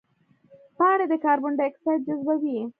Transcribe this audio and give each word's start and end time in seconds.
پاڼې 0.77 1.05
د 1.11 1.13
کاربن 1.23 1.51
ډای 1.57 1.67
اکساید 1.69 2.01
جذبوي 2.07 2.57